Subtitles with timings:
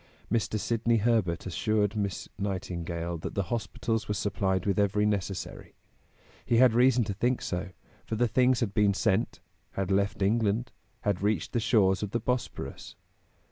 [0.31, 0.59] Mr.
[0.59, 5.75] Sidney Herbert assured Miss Nightingale that the hospitals were supplied with every necessary.
[6.43, 7.69] He had reason to think so,
[8.03, 9.41] for the things had been sent,
[9.73, 12.95] had left England, had reached the shores of the Bosporus.